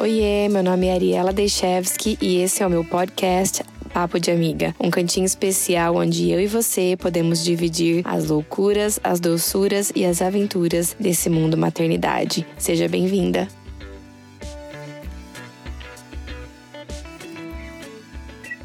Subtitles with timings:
[0.00, 4.74] Oiê, meu nome é Ariela Dechevski e esse é o meu podcast Papo de Amiga,
[4.80, 10.22] um cantinho especial onde eu e você podemos dividir as loucuras, as doçuras e as
[10.22, 12.46] aventuras desse mundo maternidade.
[12.56, 13.46] Seja bem-vinda!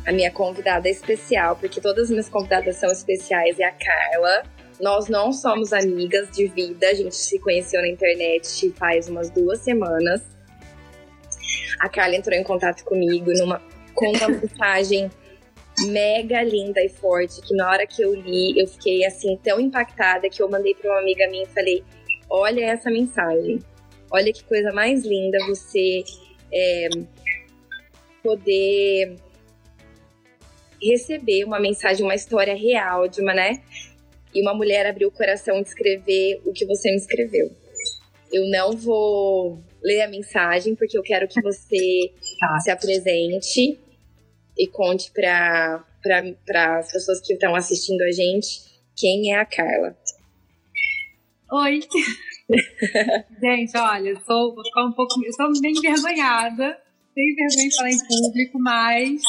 [0.07, 4.43] A minha convidada é especial, porque todas as minhas convidadas são especiais, é a Carla.
[4.79, 9.59] Nós não somos amigas de vida, a gente se conheceu na internet faz umas duas
[9.59, 10.34] semanas.
[11.79, 13.61] A Carla entrou em contato comigo numa,
[13.93, 15.09] com uma mensagem
[15.87, 20.29] mega linda e forte, que na hora que eu li, eu fiquei assim tão impactada
[20.29, 21.83] que eu mandei para uma amiga minha e falei:
[22.29, 23.59] Olha essa mensagem,
[24.11, 26.03] olha que coisa mais linda você
[26.53, 26.89] é,
[28.23, 29.15] poder
[30.81, 33.61] receber uma mensagem, uma história real de uma, né?
[34.33, 37.49] E uma mulher abriu o coração de escrever o que você me escreveu.
[38.31, 42.59] Eu não vou ler a mensagem, porque eu quero que você tá.
[42.59, 43.79] se apresente
[44.57, 45.83] e conte para
[46.77, 48.63] as pessoas que estão assistindo a gente
[48.95, 49.95] quem é a Carla.
[51.51, 51.79] Oi!
[53.41, 55.13] gente, olha, eu sou, vou ficar um pouco.
[55.23, 56.77] Eu sou bem envergonhada,
[57.13, 59.21] sem vergonha de falar em público, mas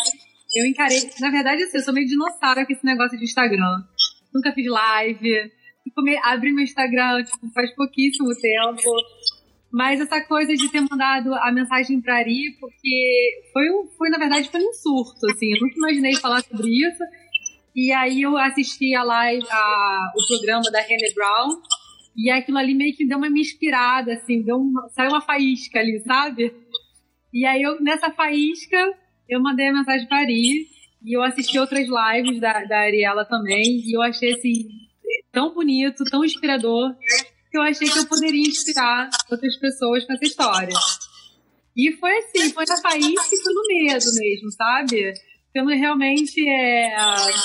[0.55, 1.11] eu encarei.
[1.21, 3.85] Na verdade, assim, eu sou meio dinossauro com esse negócio de Instagram.
[4.33, 5.53] Nunca fiz live.
[6.23, 8.91] Abri meu Instagram tipo, faz pouquíssimo tempo.
[9.77, 14.17] Mas essa coisa de ter mandado a mensagem para Ari, porque foi, um, foi, na
[14.17, 15.53] verdade, foi um surto, assim.
[15.53, 17.03] Eu nunca imaginei falar sobre isso.
[17.75, 21.61] E aí eu assisti a live, a, o programa da René Brown,
[22.17, 26.01] e aquilo ali meio que deu uma inspirada, assim, deu uma, saiu uma faísca ali,
[26.07, 26.55] sabe?
[27.31, 28.79] E aí eu, nessa faísca,
[29.29, 30.69] eu mandei a mensagem para Ari,
[31.05, 34.71] e eu assisti outras lives da, da Ariela também, e eu achei, assim,
[35.31, 36.97] tão bonito, tão inspirador,
[37.57, 40.77] que eu achei que eu poderia inspirar outras pessoas com essa história.
[41.75, 45.15] E foi assim, foi na faísca e pelo medo mesmo, sabe?
[45.53, 46.95] Pelo realmente, é,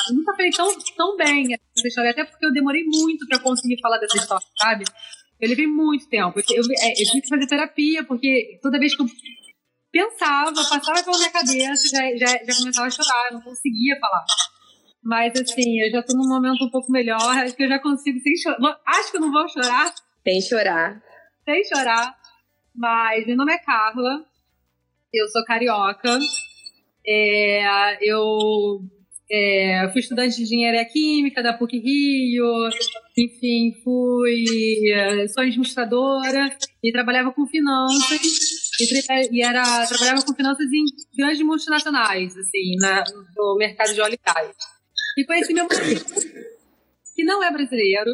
[0.09, 0.67] eu nunca falei tão,
[0.97, 4.83] tão bem essa história, até porque eu demorei muito para conseguir falar dessa história, sabe?
[5.39, 6.38] Eu levei muito tempo.
[6.38, 9.07] Eu, é, eu tive que fazer terapia, porque toda vez que eu
[9.91, 14.25] pensava, passava pela minha cabeça, já, já, já começava a chorar, eu não conseguia falar.
[15.03, 18.19] Mas assim, eu já tô num momento um pouco melhor, acho que eu já consigo
[18.19, 18.79] sem chorar.
[18.85, 19.94] Acho que eu não vou chorar.
[20.23, 21.03] Sem chorar.
[21.44, 22.16] Sem chorar.
[22.75, 24.23] Mas meu nome é Carla,
[25.13, 26.19] eu sou carioca.
[27.06, 28.81] É, eu
[29.31, 32.69] é, fui estudante de engenharia química da PUC Rio,
[33.18, 34.45] enfim, fui
[35.33, 38.22] sou administradora e trabalhava com finanças
[38.79, 40.85] e, e era trabalhava com finanças em
[41.18, 43.03] grandes multinacionais, assim, na,
[43.35, 44.56] no mercado de óleo e gás.
[45.17, 46.05] E conheci meu marido,
[47.16, 48.11] que não é brasileiro,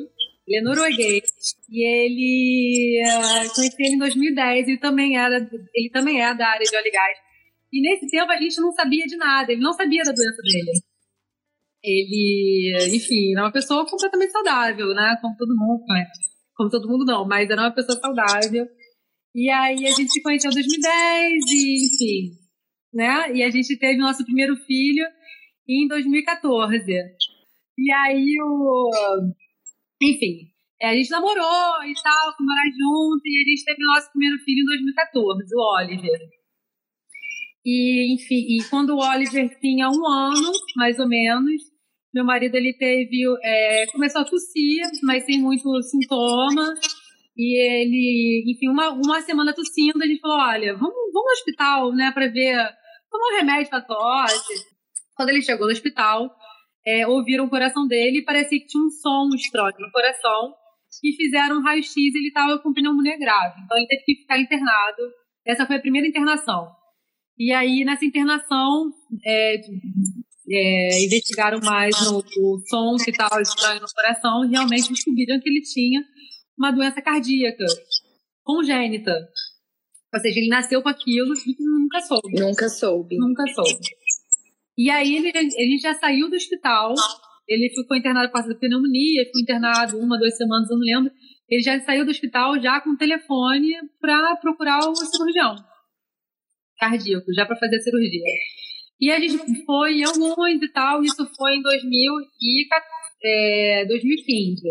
[0.47, 1.23] ele é norueguês.
[1.69, 3.01] E ele.
[3.05, 5.35] Uh, conheci ele em 2010, ele também, era,
[5.75, 7.17] ele também é da área de óleo e gás.
[7.71, 10.81] E nesse tempo a gente não sabia de nada, ele não sabia da doença dele.
[11.83, 15.17] Ele, enfim, era uma pessoa completamente saudável, né?
[15.21, 16.05] Como todo mundo, né?
[16.55, 18.67] Como todo mundo não, mas era uma pessoa saudável.
[19.35, 22.31] E aí a gente se conheceu em 2010 e, enfim,
[22.93, 23.31] né?
[23.35, 25.05] E a gente teve nosso primeiro filho
[25.67, 26.83] em 2014.
[27.77, 28.89] E aí o.
[30.01, 30.51] Enfim,
[30.81, 34.37] a gente namorou e tal, foi morar junto, e a gente teve o nosso primeiro
[34.43, 36.29] filho em 2014, o Oliver.
[37.65, 41.61] E, enfim, e quando o Oliver tinha um ano, mais ou menos,
[42.13, 43.23] meu marido ele teve.
[43.43, 46.73] É, começou a tossir, mas sem muito sintoma.
[47.35, 51.93] E ele, enfim, uma, uma semana tossindo, a gente falou: olha, vamos, vamos no hospital,
[51.93, 52.55] né, pra ver.
[53.09, 54.76] Tomar um remédio pra tosse.
[55.17, 56.33] Quando ele chegou no hospital,
[56.85, 60.53] é, ouviram o coração dele e parecia que tinha um som estranho no coração.
[61.03, 63.59] E fizeram um raio-x e ele estava com pneumonia grave.
[63.65, 65.01] Então ele teve que ficar internado.
[65.45, 66.71] Essa foi a primeira internação.
[67.37, 68.89] E aí, nessa internação,
[69.25, 69.55] é,
[70.49, 75.49] é, investigaram mais no, no som que estava estranho no coração e realmente descobriram que
[75.49, 76.01] ele tinha
[76.57, 77.65] uma doença cardíaca
[78.43, 79.11] congênita.
[80.13, 82.39] Ou seja, ele nasceu com aquilo e nunca soube.
[82.39, 83.17] Nunca soube.
[83.17, 83.87] Nunca soube.
[84.77, 86.93] E aí ele, ele já saiu do hospital,
[87.47, 91.11] ele ficou internado com pneumonia, ficou internado uma, duas semanas, eu não lembro.
[91.49, 95.55] Ele já saiu do hospital já com telefone para procurar o cirurgião
[96.77, 98.21] cardíaco, já para fazer a cirurgia.
[98.99, 102.67] E a gente foi em alguns e tal, isso foi em 2000 e,
[103.23, 104.61] é, 2015.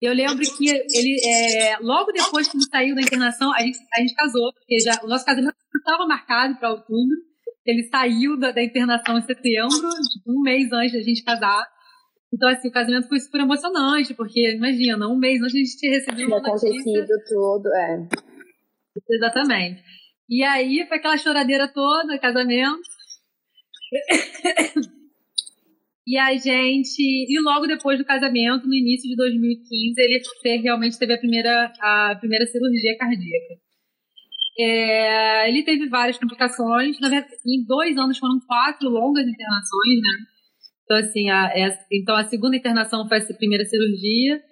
[0.00, 4.00] Eu lembro que ele, é, logo depois que ele saiu da internação, a gente, a
[4.00, 7.16] gente casou, porque já, o nosso casamento estava marcado para outubro.
[7.64, 11.64] Ele saiu da, da internação em setembro, tipo, um mês antes da gente casar.
[12.32, 15.92] Então, assim, o casamento foi super emocionante, porque, imagina, um mês antes a gente tinha
[15.92, 18.08] recebido uma acontecido tudo, é.
[19.10, 19.82] Exatamente.
[20.28, 22.80] E aí foi aquela choradeira toda, casamento.
[26.04, 27.00] E a gente.
[27.00, 32.16] E logo depois do casamento, no início de 2015, ele realmente teve a primeira, a
[32.18, 33.54] primeira cirurgia cardíaca.
[34.58, 36.98] É, ele teve várias complicações.
[37.00, 40.26] Na verdade, em dois anos foram quatro longas internações, né?
[40.84, 44.42] Então, assim, a, a, então a segunda internação foi a primeira cirurgia.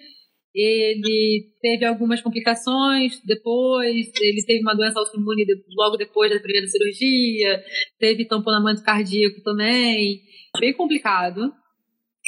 [0.55, 5.45] Ele teve algumas complicações depois, ele teve uma doença autoimune
[5.77, 7.63] logo depois da primeira cirurgia,
[8.01, 10.21] teve tamponamento cardíaco também
[10.59, 11.41] bem complicado.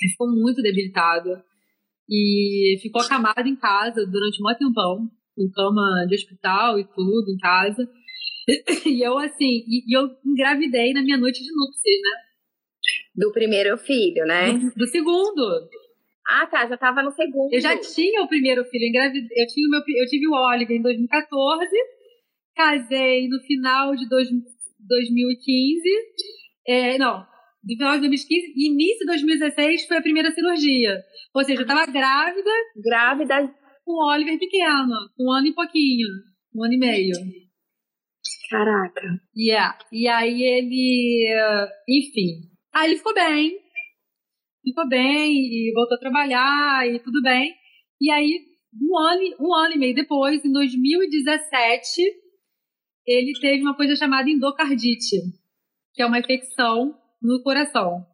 [0.01, 1.43] Ele ficou muito debilitado.
[2.09, 7.39] E ficou acamado em casa durante um tempão, com cama de hospital e tudo, em
[7.39, 7.89] casa.
[8.85, 12.11] E eu, assim, e eu engravidei na minha noite de núpcias, né?
[13.15, 14.53] Do primeiro filho, né?
[14.53, 15.69] Do, do segundo.
[16.29, 17.53] Ah, tá, já tava no segundo.
[17.53, 19.29] Eu já tinha o primeiro filho, engravidei.
[19.37, 21.71] Eu, tinha meu, eu tive o Oliver em 2014,
[22.57, 24.29] casei no final de dois,
[24.89, 25.89] 2015.
[26.67, 27.25] É, não,
[27.63, 30.99] de final de 2015 e início de 2016 foi a primeira cirurgia.
[31.35, 32.51] Ou seja, eu estava grávida.
[32.77, 33.55] Grávida.
[33.85, 36.09] Com o Oliver pequeno, com um ano e pouquinho,
[36.55, 37.15] um ano e meio.
[38.49, 39.21] Caraca.
[39.37, 39.79] Yeah.
[39.91, 41.35] E aí ele,
[41.89, 42.51] enfim.
[42.75, 43.59] Aí ele ficou bem.
[44.63, 47.55] Ficou bem e voltou a trabalhar e tudo bem.
[48.01, 48.41] E aí,
[48.81, 52.03] um ano, um ano e meio depois, em 2017,
[53.07, 55.17] ele teve uma coisa chamada endocardite,
[55.95, 58.07] que é uma infecção no coração.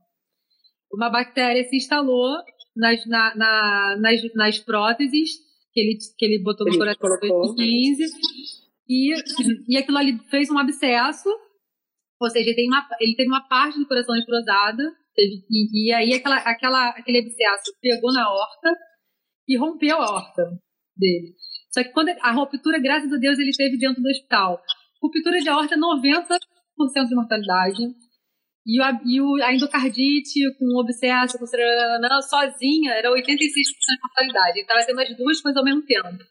[0.93, 2.38] Uma bactéria se instalou
[2.76, 8.05] nas, na, na, nas, nas próteses que ele, que ele botou no coração em 2015
[8.88, 9.15] e,
[9.69, 11.29] e aquilo ali fez um abscesso,
[12.20, 14.82] ou seja, ele, tem uma, ele teve uma parte do coração necrosada
[15.15, 18.70] teve, e, e aí aquela, aquela, aquele abscesso pegou na horta
[19.49, 20.43] e rompeu a horta
[20.97, 21.35] dele.
[21.70, 24.62] Só que quando a ruptura, graças a Deus, ele teve dentro do hospital.
[25.03, 26.38] Ruptura de aorta, 90%
[27.09, 27.82] de mortalidade.
[28.69, 33.99] E, a, e o, a endocardite com o obsesso, com o sozinha, era 86% de
[34.03, 34.59] mortalidade.
[34.59, 36.23] Ele estava tendo as duas coisas ao mesmo tempo.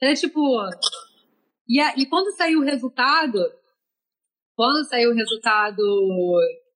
[0.00, 0.40] Era tipo.
[1.68, 3.40] E, a, e quando saiu o resultado,
[4.54, 5.82] quando saiu o resultado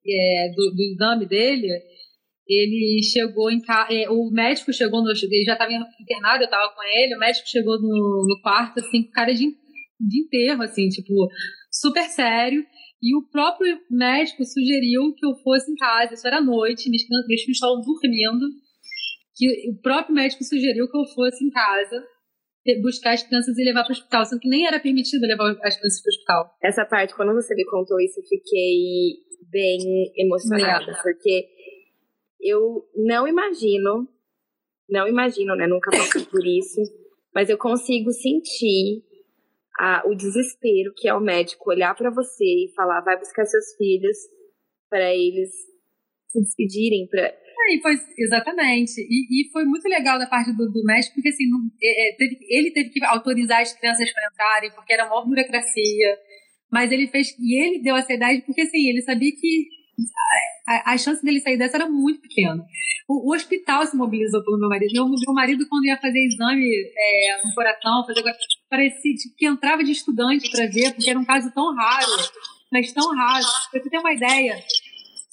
[0.04, 1.68] é, do, do, exame dele,
[2.48, 3.94] ele chegou em casa.
[3.94, 5.10] É, o médico chegou no.
[5.10, 5.70] Ele já estava
[6.00, 7.14] internado, eu estava com ele.
[7.14, 11.28] O médico chegou no, no quarto, assim, com cara de, de enterro, assim, tipo,
[11.70, 12.66] super sério.
[13.02, 17.56] E o próprio médico sugeriu que eu fosse em casa, isso era noite, meus filhos
[17.56, 18.46] estavam dormindo,
[19.34, 22.06] que o próprio médico sugeriu que eu fosse em casa
[22.80, 25.76] buscar as crianças e levar para o hospital, sendo que nem era permitido levar as
[25.76, 26.58] crianças para o hospital.
[26.62, 29.16] Essa parte, quando você me contou isso, eu fiquei
[29.50, 31.48] bem emocionada, porque
[32.40, 34.08] eu não imagino,
[34.88, 36.80] não imagino, né, nunca passei por isso,
[37.34, 39.02] mas eu consigo sentir
[39.78, 43.74] a, o desespero que é o médico olhar para você e falar, vai buscar seus
[43.76, 44.16] filhos
[44.88, 45.50] para eles
[46.28, 47.34] se despedirem, para
[47.68, 49.00] Aí foi, exatamente.
[49.00, 52.16] E, e, foi muito legal da parte do, do médico, porque assim, não, é, é
[52.16, 56.18] teve, ele teve que autorizar as crianças para entrarem, porque era uma burocracia.
[56.70, 59.68] Mas ele fez, e ele deu essa idade porque assim, ele sabia que
[60.66, 62.64] a, a, chance dele sair dessa era muito pequena.
[63.08, 64.92] O, o, hospital se mobilizou pelo meu marido.
[64.92, 68.22] Meu, meu marido, quando ia fazer exame é, no coração, fazer,
[68.70, 72.06] parecia tipo, que entrava de estudante para ver, porque era um caso tão raro,
[72.72, 73.44] mas tão raro.
[73.70, 74.56] Pra você ter uma ideia,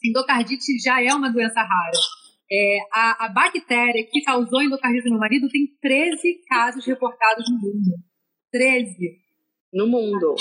[0.04, 1.98] endocardite já é uma doença rara.
[2.52, 7.58] É, a, a, bactéria que causou endocardite no meu marido tem 13 casos reportados no
[7.58, 7.96] mundo.
[8.52, 9.20] 13.
[9.72, 10.36] No mundo.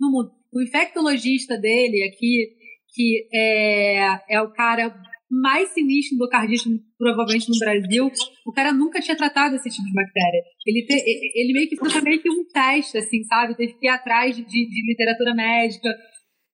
[0.00, 0.32] No mundo.
[0.52, 2.57] O infectologista dele aqui,
[2.94, 4.94] que é, é o cara
[5.30, 8.10] mais sinistro do cardíaco, provavelmente no Brasil,
[8.46, 10.42] o cara nunca tinha tratado esse tipo de bactéria.
[10.66, 10.94] Ele, te,
[11.38, 13.54] ele meio que foi meio que um teste, assim, sabe?
[13.54, 15.88] Teve que ir atrás de, de, literatura médica.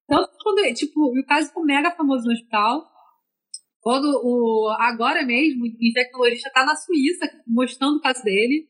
[0.05, 2.83] Então, quando, tipo, o caso ficou mega famoso no hospital.
[3.81, 8.67] Quando o, agora mesmo, o infectologista está na Suíça mostrando o caso dele.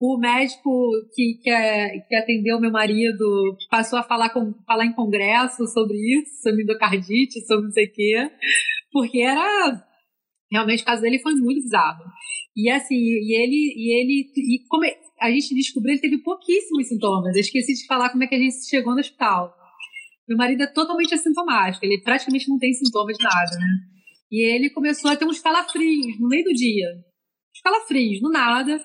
[0.00, 4.94] O médico que, que, é, que atendeu meu marido passou a falar, com, falar em
[4.94, 8.30] congresso sobre isso, sobre endocardite, sobre não sei o quê,
[8.90, 9.86] porque era.
[10.50, 12.02] Realmente o caso dele foi muito bizarro.
[12.56, 13.74] E assim, e ele.
[13.76, 14.84] E ele e como
[15.20, 17.34] a gente descobriu, ele teve pouquíssimos sintomas.
[17.34, 19.54] Eu esqueci de falar como é que a gente chegou no hospital.
[20.26, 23.66] Meu marido é totalmente assintomático, ele praticamente não tem sintomas de nada, né?
[24.30, 26.88] E ele começou a ter uns calafrios no meio do dia.
[27.52, 28.80] Uns calafrios, no nada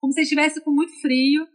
[0.00, 1.46] como se estivesse com muito frio.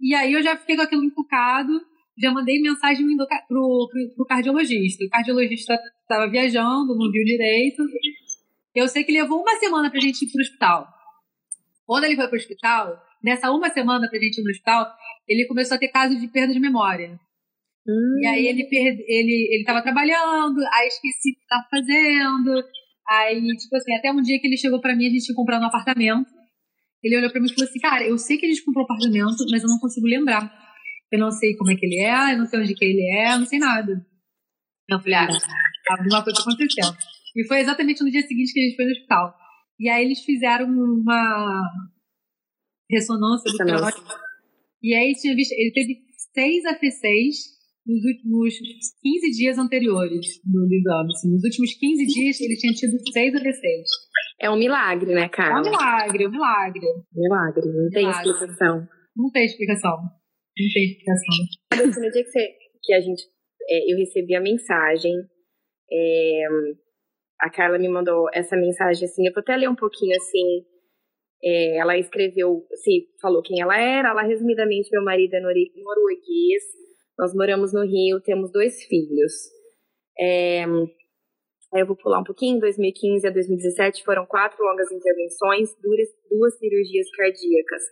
[0.00, 1.72] E aí eu já fiquei com aquilo encucado,
[2.18, 5.04] já mandei mensagem pro, pro, pro cardiologista.
[5.04, 7.82] O cardiologista estava viajando, não viu direito.
[8.74, 10.88] Eu sei que levou uma semana pra gente ir pro hospital.
[11.84, 14.90] Quando ele foi pro hospital, nessa uma semana que a gente ir no hospital,
[15.28, 17.18] ele começou a ter casos de perda de memória.
[17.86, 18.20] Hum.
[18.20, 22.64] E aí ele perde, ele ele estava trabalhando, aí esqueci o que estava fazendo.
[23.08, 25.62] Aí, tipo assim, até um dia que ele chegou para mim, a gente tinha comprado
[25.62, 26.30] um apartamento.
[27.02, 28.86] Ele olhou para mim e falou assim: "Cara, eu sei que a gente comprou um
[28.86, 30.52] apartamento, mas eu não consigo lembrar.
[31.10, 33.34] Eu não sei como é que ele é, eu não sei onde que ele é,
[33.34, 34.06] eu não sei nada".
[34.88, 35.28] Eu falei: "Ah,
[35.98, 36.84] alguma coisa aconteceu".
[37.36, 39.34] E foi exatamente no dia seguinte que a gente foi no hospital.
[39.80, 41.62] E aí eles fizeram uma
[42.90, 43.56] ressonância do.
[44.82, 46.00] E aí tinha visto, ele teve
[46.34, 47.36] seis AFCs
[47.86, 48.54] nos últimos
[49.02, 51.12] 15 dias anteriores do exame.
[51.12, 53.90] Assim, nos últimos 15 dias ele tinha tido seis AVCs.
[54.42, 55.54] É um milagre, né, cara?
[55.54, 56.86] É um milagre, é um milagre.
[57.14, 58.30] Milagre, não tem milagre.
[58.30, 58.88] explicação.
[59.16, 59.96] Não tem explicação.
[60.58, 62.02] Não tem explicação.
[62.02, 62.48] No dia que, você,
[62.82, 63.22] que a gente,
[63.68, 65.14] é, eu recebi a mensagem,
[65.92, 66.42] é,
[67.40, 70.64] a Carla me mandou essa mensagem assim, eu vou até ler um pouquinho assim.
[71.44, 76.62] É, ela escreveu, se falou quem ela era, ela resumidamente, meu marido é norueguês,
[77.16, 79.32] nós moramos no Rio, temos dois filhos.
[80.18, 80.64] É,
[81.80, 87.10] eu vou pular um pouquinho, 2015 a 2017 foram quatro longas intervenções, duas, duas cirurgias
[87.16, 87.82] cardíacas.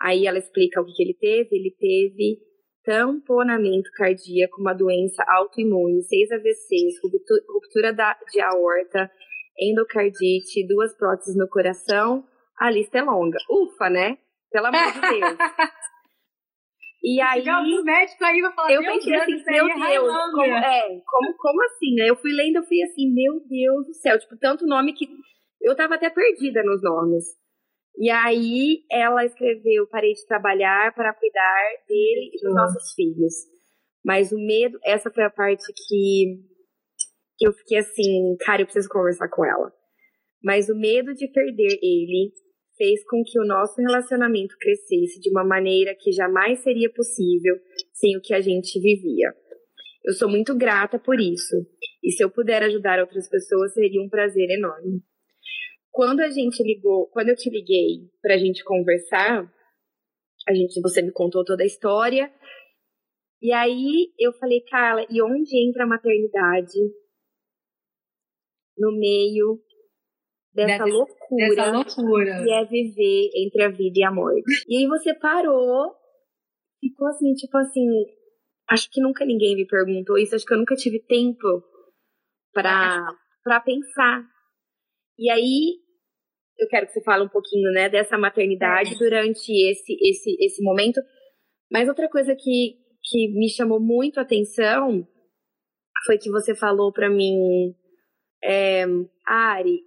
[0.00, 2.38] Aí ela explica o que, que ele teve, ele teve
[2.84, 7.00] tamponamento cardíaco, uma doença autoimune, seis AVCs,
[7.48, 9.10] ruptura da, de aorta,
[9.58, 12.24] endocardite, duas próteses no coração.
[12.58, 13.38] A lista é longa.
[13.50, 14.18] Ufa, né?
[14.50, 15.36] Pelo amor de Deus.
[17.04, 17.46] E aí.
[17.46, 21.62] O médico aí vai falar, eu pensei assim, meu é Deus, como, é, como, como
[21.64, 22.08] assim, né?
[22.08, 25.06] Eu fui lendo, eu fui assim, meu Deus do céu, tipo, tanto nome que
[25.60, 27.24] eu tava até perdida nos nomes.
[27.98, 33.34] E aí ela escreveu, parei de trabalhar para cuidar dele e dos nossos filhos.
[34.02, 36.40] Mas o medo, essa foi a parte que,
[37.36, 39.70] que eu fiquei assim, cara, eu preciso conversar com ela.
[40.42, 42.32] Mas o medo de perder ele
[42.76, 47.56] fez com que o nosso relacionamento crescesse de uma maneira que jamais seria possível
[47.92, 49.34] sem o que a gente vivia.
[50.04, 51.56] Eu sou muito grata por isso,
[52.02, 55.02] e se eu puder ajudar outras pessoas, seria um prazer enorme.
[55.90, 59.50] Quando a gente ligou, quando eu te liguei para a gente conversar,
[60.46, 62.30] a gente, você me contou toda a história,
[63.40, 66.78] e aí eu falei, Carla, e onde entra a maternidade
[68.76, 69.62] no meio
[70.54, 74.64] dessa, dessa loucura, dessa loucura que é viver entre a vida e a morte.
[74.68, 75.92] E aí você parou,
[76.80, 77.86] ficou assim, tipo assim,
[78.70, 81.62] acho que nunca ninguém me perguntou isso, acho que eu nunca tive tempo
[82.52, 83.06] para
[83.42, 84.24] para pensar.
[85.18, 85.78] E aí
[86.58, 88.98] eu quero que você fale um pouquinho, né, dessa maternidade é.
[88.98, 91.00] durante esse esse esse momento.
[91.70, 95.06] Mas outra coisa que que me chamou muito a atenção
[96.06, 97.74] foi que você falou para mim,
[98.42, 98.84] é,
[99.26, 99.80] Ari,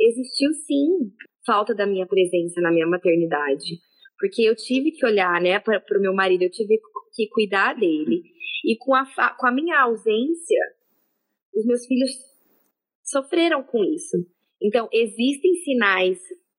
[0.00, 1.12] existiu sim
[1.46, 3.78] falta da minha presença na minha maternidade.
[4.18, 6.78] Porque eu tive que olhar, né, para o meu marido, eu tive
[7.14, 8.22] que cuidar dele.
[8.64, 9.04] E com a,
[9.38, 10.60] com a minha ausência,
[11.54, 12.10] os meus filhos
[13.02, 14.16] sofreram com isso.
[14.62, 16.18] Então, existem sinais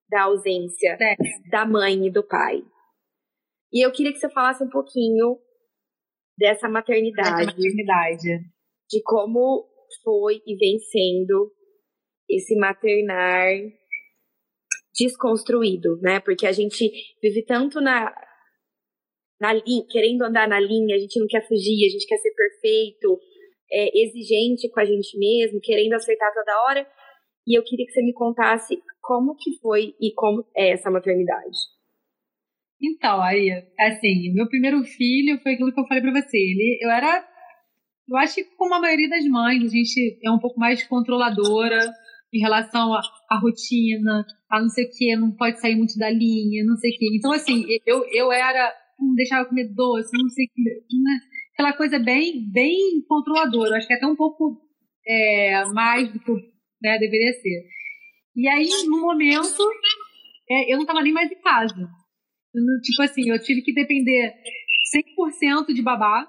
[0.09, 1.15] da ausência é.
[1.49, 2.63] da mãe e do pai.
[3.71, 5.39] E eu queria que você falasse um pouquinho
[6.37, 7.45] dessa maternidade.
[7.45, 8.39] maternidade.
[8.89, 9.69] De como
[10.03, 11.51] foi e vem sendo
[12.35, 13.47] esse maternar
[14.97, 16.19] desconstruído, né?
[16.19, 16.89] Porque a gente
[17.21, 18.13] vive tanto na,
[19.39, 22.31] na linha, querendo andar na linha, a gente não quer fugir, a gente quer ser
[22.33, 23.19] perfeito,
[23.71, 26.87] é, exigente com a gente mesmo, querendo acertar toda hora.
[27.47, 31.57] E eu queria que você me contasse como que foi e como é essa maternidade.
[32.81, 36.37] Então, aí, assim, meu primeiro filho foi aquilo que eu falei pra você.
[36.37, 37.27] Ele, eu era,
[38.09, 41.79] eu acho que como a maioria das mães, a gente é um pouco mais controladora,
[42.33, 46.63] em relação à rotina, a não sei o que, não pode sair muito da linha,
[46.65, 47.17] não sei o que.
[47.17, 51.19] Então, assim, eu, eu era, não deixava comer doce, não sei o que, né?
[51.61, 53.77] aquela coisa bem, bem controladora.
[53.77, 54.59] acho que até um pouco
[55.05, 56.31] é, mais do que
[56.81, 57.65] né, deveria ser.
[58.35, 59.61] E aí, no momento,
[60.49, 61.75] é, eu não estava nem mais em casa.
[62.81, 64.33] tipo assim, eu tive que depender
[64.95, 66.27] 100% de babá.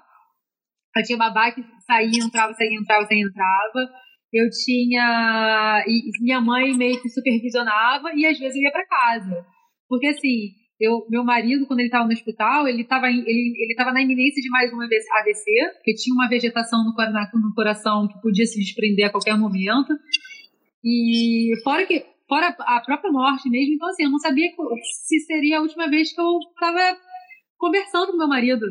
[0.95, 3.89] Eu tinha babá que saía, entrava, saía, entrava, saía, entrava
[4.33, 5.83] eu tinha.
[5.87, 9.45] E minha mãe meio que supervisionava e às vezes eu ia para casa.
[9.87, 14.01] Porque assim, eu, meu marido, quando ele estava no hospital, ele estava ele, ele na
[14.01, 18.45] iminência de mais uma vez AVC, porque tinha uma vegetação no, no coração que podia
[18.45, 19.93] se desprender a qualquer momento.
[20.83, 24.49] E fora que fora a própria morte mesmo, então assim, eu não sabia
[25.05, 26.97] se seria a última vez que eu estava
[27.57, 28.65] conversando com meu marido.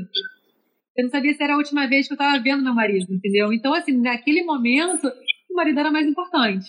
[0.97, 3.52] Eu não sabia se era a última vez que eu estava vendo meu marido, entendeu?
[3.52, 5.11] Então, assim, naquele momento,
[5.52, 6.66] o marido era mais importante.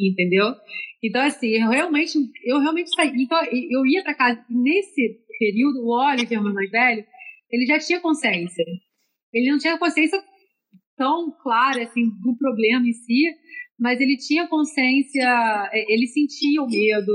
[0.00, 0.54] Entendeu?
[1.02, 3.12] Então, assim, eu realmente, eu realmente saí.
[3.16, 4.44] Então, eu ia para casa.
[4.48, 7.04] Nesse período, o Oliver, meu mais velho,
[7.50, 8.64] ele já tinha consciência.
[9.32, 10.22] Ele não tinha consciência
[10.96, 13.24] tão clara, assim, do problema em si,
[13.78, 17.12] mas ele tinha consciência, é, ele sentia o medo,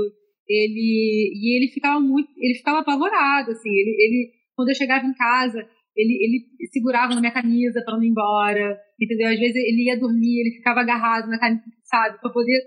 [0.48, 5.12] ele e ele ficava muito, ele ficava apavorado, assim, ele, ele quando eu chegava em
[5.14, 9.28] casa, ele, ele segurava na minha camisa para não ir embora, entendeu?
[9.28, 12.60] Às vezes ele ia dormir, ele ficava agarrado na camisa, sabe, para poder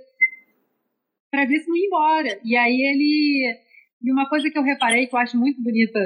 [1.29, 2.39] para ver se não ia embora.
[2.43, 3.67] E aí ele
[4.01, 6.00] e uma coisa que eu reparei que eu acho muito bonita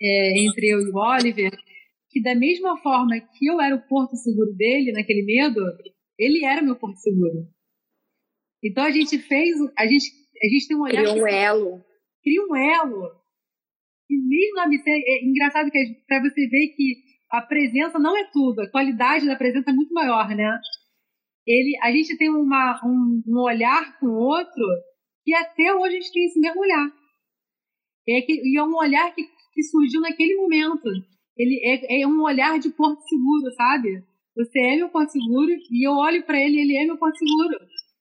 [0.00, 1.50] é, entre eu e o Oliver,
[2.10, 5.60] que da mesma forma que eu era o porto seguro dele naquele medo,
[6.18, 7.48] ele era meu porto seguro.
[8.62, 10.06] Então a gente fez, a gente,
[10.42, 11.02] a gente tem um olhar.
[11.02, 11.84] Cria um elo.
[12.22, 13.23] Cria um elo.
[14.10, 18.28] E mesmo na missão, é engraçado que para você ver que a presença não é
[18.32, 20.58] tudo, a qualidade da presença é muito maior, né?
[21.46, 24.64] Ele, a gente tem uma, um, um olhar com o outro
[25.24, 26.88] que até hoje a gente tem esse mesmo olhar.
[28.08, 30.88] É que, e é um olhar que, que surgiu naquele momento.
[31.36, 34.04] Ele é, é um olhar de porto seguro, sabe?
[34.36, 37.58] Você é meu porto seguro e eu olho para ele, ele é meu porto seguro.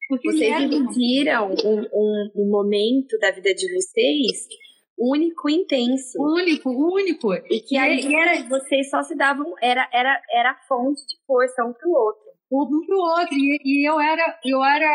[0.10, 4.48] Porque vocês é dividiram um, um, um, momento da vida de vocês
[4.97, 6.17] único e intenso.
[6.19, 7.33] Único, único.
[7.33, 11.73] E que aí era, vocês só se davam, era, era, era fonte de força um
[11.73, 12.23] pro outro.
[12.51, 13.33] Um pro outro.
[13.33, 14.93] E, e eu era, eu era,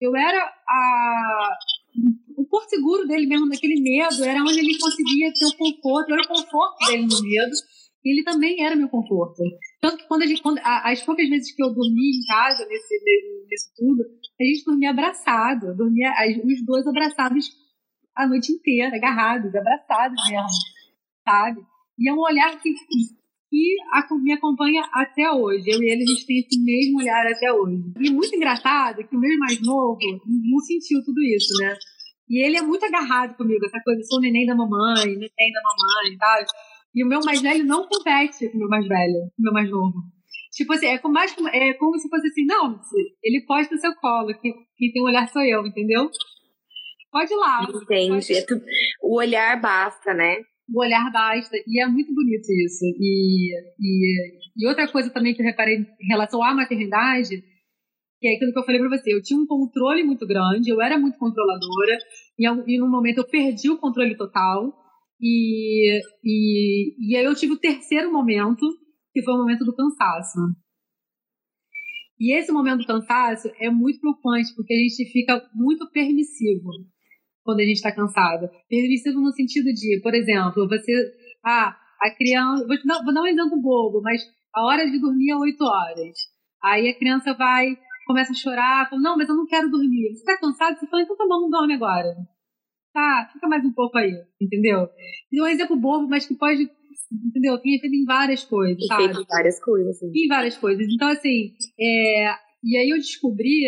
[0.00, 1.50] eu era a,
[2.36, 6.22] o porto seguro dele mesmo, naquele medo, era onde ele conseguia ter o conforto, era
[6.22, 7.56] o conforto dele no medo
[8.04, 9.42] ele também era meu conforto.
[9.80, 12.94] Tanto que quando a gente, quando, as poucas vezes que eu dormi em casa, nesse,
[13.48, 16.10] nesse tudo, a gente dormia abraçado, dormia
[16.44, 17.50] os dois abraçados
[18.18, 20.48] a noite inteira, agarrados, abraçados mesmo,
[21.24, 21.60] sabe?
[21.98, 23.76] E é um olhar que, que
[24.22, 25.70] me acompanha até hoje.
[25.70, 27.80] Eu e ele, a gente tem esse mesmo olhar até hoje.
[28.00, 31.76] E muito engraçado que o meu mais novo não sentiu tudo isso, né?
[32.28, 36.16] E ele é muito agarrado comigo, essa coisa, sou neném da mamãe, neném da mamãe,
[36.18, 36.46] sabe?
[36.94, 39.52] E o meu mais velho não compete com o meu mais velho, com o meu
[39.52, 39.94] mais novo.
[40.52, 42.80] Tipo assim, é como, mais, é como se fosse assim, não,
[43.22, 46.10] ele pode no seu colo, quem, quem tem um olhar sou eu, entendeu?
[47.10, 47.62] Pode ir lá.
[47.62, 48.34] Entende.
[48.34, 48.44] É
[49.02, 50.36] o olhar basta, né?
[50.68, 51.56] O olhar basta.
[51.66, 52.84] E é muito bonito isso.
[52.84, 57.42] E, e, e outra coisa também que eu reparei em relação à maternidade,
[58.20, 60.82] que é aquilo que eu falei pra você, eu tinha um controle muito grande, eu
[60.82, 61.98] era muito controladora,
[62.38, 64.74] e, e num momento eu perdi o controle total.
[65.20, 68.66] E, e, e aí eu tive o terceiro momento,
[69.12, 70.38] que foi o momento do cansaço.
[72.20, 76.68] E esse momento do cansaço é muito preocupante, porque a gente fica muito permissivo
[77.48, 78.50] quando a gente está cansado.
[78.68, 80.92] Permissivo no sentido de, por exemplo, você.
[81.42, 82.66] Ah, a criança.
[82.66, 84.20] Vou, dar, vou dar um exemplo bobo, mas
[84.54, 86.18] a hora de dormir é 8 horas.
[86.62, 90.12] Aí a criança vai, começa a chorar, fala, não, mas eu não quero dormir.
[90.12, 90.78] Você está cansado?
[90.78, 92.14] Você fala, então tá bom, não dorme agora
[92.98, 94.88] tá, fica mais um pouco aí, entendeu?
[95.30, 96.68] E um exemplo bobo, mas que pode,
[97.12, 97.58] entendeu?
[97.58, 99.04] Tem efeito em várias coisas, sabe?
[99.04, 100.02] Em várias coisas.
[100.02, 100.86] Em várias coisas.
[100.90, 102.34] Então, assim, é...
[102.64, 103.66] e aí eu descobri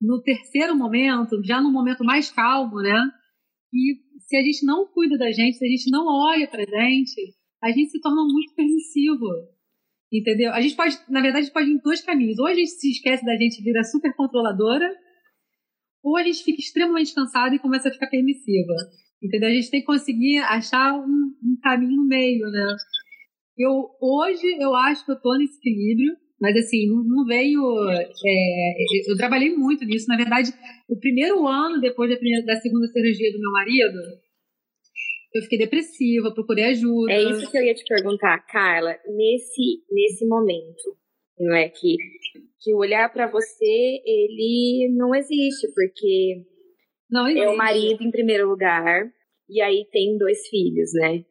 [0.00, 3.10] no terceiro momento, já no momento mais calmo, né?
[3.72, 7.34] E se a gente não cuida da gente, se a gente não olha pra gente,
[7.62, 9.26] a gente se torna muito permissivo.
[10.12, 10.52] Entendeu?
[10.52, 12.38] A gente pode, na verdade, pode ir em dois caminhos.
[12.38, 14.94] Ou a gente se esquece da gente e vira super controladora,
[16.02, 18.74] ou a gente fica extremamente cansado e começa a ficar permissiva.
[19.22, 19.48] Entendeu?
[19.48, 22.76] A gente tem que conseguir achar um, um caminho no meio, né?
[23.56, 27.58] Eu, hoje, eu acho que eu tô nesse equilíbrio, mas assim, não, não veio.
[27.90, 30.06] É, eu trabalhei muito nisso.
[30.08, 30.50] Na verdade,
[30.86, 33.98] o primeiro ano depois da, primeira, da segunda cirurgia do meu marido,
[35.34, 37.12] eu fiquei depressiva, procurei ajuda.
[37.12, 38.94] É isso que eu ia te perguntar, Carla.
[39.06, 40.94] Nesse, nesse momento,
[41.38, 41.96] não é que
[42.60, 46.44] que o olhar para você ele não existe porque
[47.10, 47.44] não existe.
[47.44, 49.10] é o marido em primeiro lugar
[49.48, 51.24] e aí tem dois filhos, né?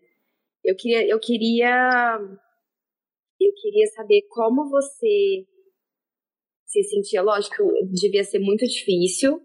[0.64, 2.20] Eu queria eu queria
[3.48, 5.46] eu queria saber como você
[6.66, 9.40] se sentia, lógico, devia ser muito difícil.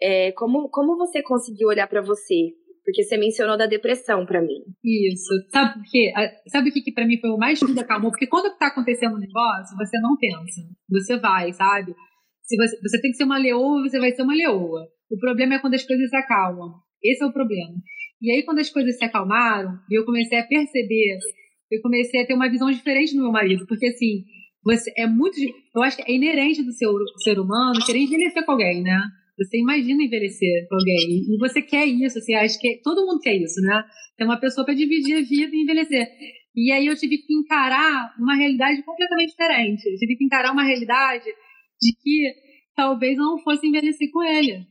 [0.00, 2.52] É, como, como você conseguiu olhar para você
[2.84, 4.60] porque você mencionou da depressão para mim.
[4.84, 5.32] Isso.
[5.50, 6.12] Sabe por quê?
[6.48, 8.10] Sabe o que, que para mim foi o mais me acalmou?
[8.10, 10.60] Porque quando tá acontecendo um negócio, você não pensa.
[10.90, 11.94] Você vai, sabe?
[12.42, 14.86] Se você, você tem que ser uma leoa, você vai ser uma leoa.
[15.10, 16.74] O problema é quando as coisas se acalmam.
[17.02, 17.74] Esse é o problema.
[18.20, 21.18] E aí, quando as coisas se acalmaram, eu comecei a perceber,
[21.74, 23.66] eu comecei a ter uma visão diferente do meu marido.
[23.66, 24.24] Porque, assim,
[24.64, 25.36] você é muito.
[25.74, 28.98] Eu acho que é inerente do do ser humano querer envelhecer com alguém, né?
[29.36, 31.24] Você imagina envelhecer com alguém.
[31.28, 33.82] E você quer isso, você acha que todo mundo quer isso, né?
[34.16, 36.06] Ter uma pessoa para dividir a vida e envelhecer.
[36.54, 39.84] E aí eu tive que encarar uma realidade completamente diferente.
[39.86, 42.32] Eu tive que encarar uma realidade de que
[42.76, 44.64] talvez eu não fosse envelhecer com ele.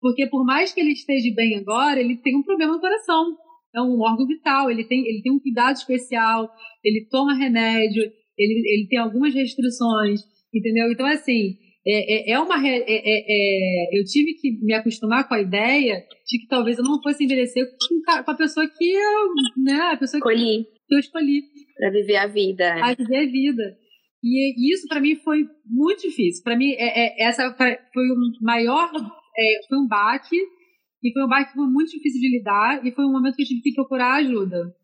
[0.00, 3.34] Porque por mais que ele esteja bem agora, ele tem um problema no coração.
[3.74, 6.48] É um órgão vital, ele tem, ele tem um cuidado especial,
[6.82, 8.02] ele toma remédio,
[8.38, 10.20] ele, ele tem algumas restrições,
[10.52, 10.92] entendeu?
[10.92, 11.56] Então, assim,
[11.86, 12.66] é, é, é uma.
[12.66, 16.84] É, é, é, eu tive que me acostumar com a ideia de que talvez eu
[16.84, 19.28] não fosse envelhecer com, a pessoa que eu.
[19.62, 20.64] Né, a pessoa escolhi.
[20.88, 21.42] Que eu escolhi.
[21.76, 22.74] Para viver a vida.
[22.78, 23.76] Para viver a vida.
[24.22, 26.42] E isso para mim foi muito difícil.
[26.42, 28.90] Para mim, é, é, essa foi o maior,
[29.68, 30.38] foi um baque
[31.04, 33.42] e foi um baque que foi muito difícil de lidar e foi um momento que
[33.42, 34.74] eu tive que procurar ajuda.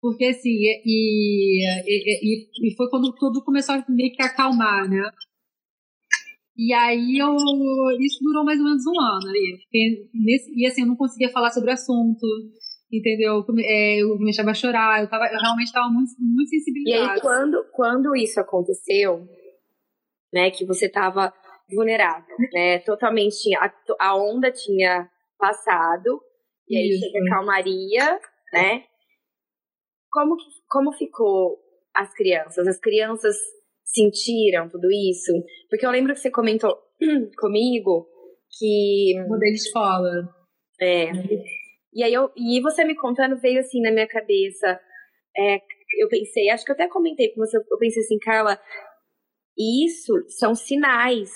[0.00, 5.08] Porque assim, e, e, e, e foi quando tudo começou a meio que acalmar, né?
[6.56, 7.36] E aí eu,
[8.00, 9.58] isso durou mais ou menos um ano aí.
[10.12, 12.26] Nesse, e assim, eu não conseguia falar sobre o assunto
[12.92, 13.44] entendeu?
[13.60, 17.06] É, eu começava a chorar, eu, tava, eu realmente estava muito, muito sensibilizada.
[17.06, 19.26] E aí, quando, quando isso aconteceu,
[20.32, 21.32] né, que você estava
[21.70, 26.20] vulnerável, né, totalmente, a, a onda tinha passado,
[26.68, 27.00] e aí isso.
[27.00, 28.20] chega a calmaria,
[28.52, 28.84] né,
[30.10, 31.58] como, que, como ficou
[31.94, 32.66] as crianças?
[32.66, 33.36] As crianças
[33.84, 35.32] sentiram tudo isso?
[35.68, 36.76] Porque eu lembro que você comentou
[37.38, 38.06] comigo
[38.58, 39.14] que...
[39.26, 40.28] Mudei de escola.
[40.80, 41.10] É,
[41.94, 44.80] e aí eu, e você me contando veio assim na minha cabeça.
[45.36, 45.56] É,
[46.00, 48.58] eu pensei, acho que eu até comentei com você, eu pensei assim, Carla,
[49.56, 51.30] isso são sinais,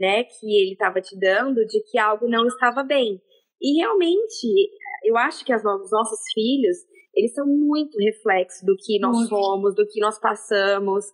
[0.00, 3.20] né, que ele estava te dando de que algo não estava bem.
[3.60, 4.70] E realmente,
[5.04, 6.76] eu acho que as, os nossos filhos,
[7.14, 11.04] eles são muito reflexo do que nós somos, do que nós passamos,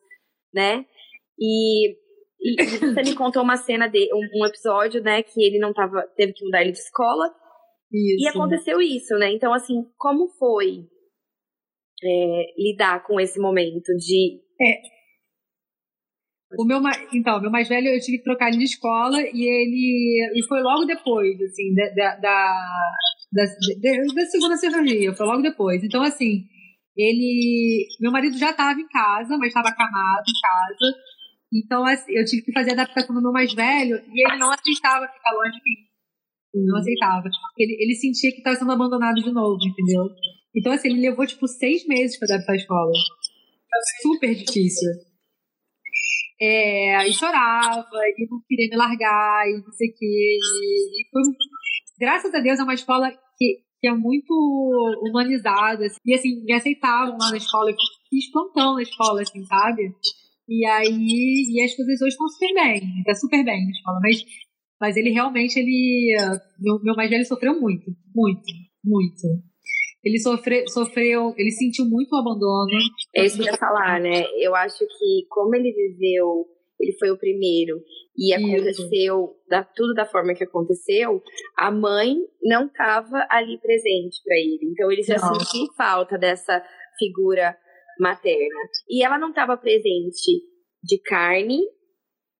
[0.54, 0.86] né?
[1.38, 1.90] E,
[2.40, 6.02] e você me contou uma cena de um, um episódio, né, que ele não tava,
[6.16, 7.28] teve que mudar ele de escola
[7.92, 8.24] isso.
[8.24, 9.32] E aconteceu isso, né?
[9.32, 10.86] Então, assim, como foi
[12.02, 14.40] é, lidar com esse momento de.
[14.60, 14.95] É.
[16.58, 16.80] O meu,
[17.12, 20.62] então, meu mais velho eu tive que trocar ele de escola e ele e foi
[20.62, 22.54] logo depois, assim, da, da, da,
[23.32, 25.82] da, da segunda cirurgia, foi logo depois.
[25.82, 26.44] Então, assim,
[26.96, 27.86] ele.
[28.00, 30.96] Meu marido já estava em casa, mas estava acamado em casa.
[31.54, 35.06] Então, assim, eu tive que fazer adaptação no meu mais velho e ele não aceitava
[35.08, 35.86] ficar longe de mim
[36.64, 37.28] não aceitava.
[37.58, 40.08] Ele, ele sentia que estava sendo abandonado de novo, entendeu?
[40.54, 42.92] Então, assim, ele levou, tipo, seis meses para adaptar a escola.
[44.02, 44.88] Super difícil.
[46.40, 50.38] É, e chorava, e não queria me largar, e não sei o quê.
[50.38, 51.22] E foi,
[51.98, 54.32] graças a Deus, é uma escola que, que é muito
[55.02, 55.86] humanizada.
[55.86, 57.70] Assim, e, assim, me aceitavam lá na escola.
[57.70, 57.76] Eu
[58.10, 59.94] fiz plantão na escola, assim, sabe?
[60.48, 63.98] E aí, e as coisas hoje estão super bem, tá super bem na escola.
[64.02, 64.24] Mas
[64.80, 66.14] mas ele realmente, ele.
[66.58, 68.44] Meu, meu mais velho sofreu muito, muito,
[68.84, 69.42] muito.
[70.06, 72.70] Ele sofre, sofreu, ele sentiu muito o abandono.
[73.12, 74.22] É isso que eu ia falar, né?
[74.38, 76.46] Eu acho que como ele viveu,
[76.78, 77.82] ele foi o primeiro
[78.16, 81.20] e aconteceu da, tudo da forma que aconteceu,
[81.56, 84.70] a mãe não estava ali presente para ele.
[84.70, 86.62] Então ele já sentiu falta dessa
[86.96, 87.58] figura
[87.98, 88.60] materna.
[88.88, 90.40] E ela não estava presente
[90.84, 91.58] de carne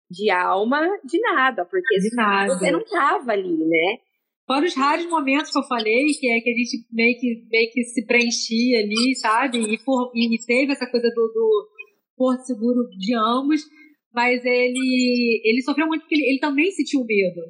[0.09, 2.55] de alma, de nada, porque de nada.
[2.57, 3.99] você não tava ali, né?
[4.47, 7.73] Fora os raros momentos que eu falei, que é que a gente meio que, meio
[7.73, 9.59] que se preenchia ali, sabe?
[9.59, 11.69] E, e teve essa coisa do, do
[12.17, 13.63] porto seguro de ambos,
[14.15, 17.41] mas ele, ele sofreu muito porque ele, ele também sentiu medo.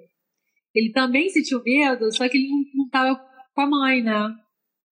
[0.74, 3.20] Ele também sentiu medo, só que ele não, não tava
[3.54, 4.34] com a mãe, né?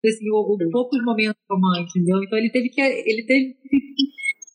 [0.05, 2.21] Assim, o, o poucos momentos com a mãe, entendeu?
[2.21, 2.81] Então ele teve que.
[2.81, 3.55] Ele teve.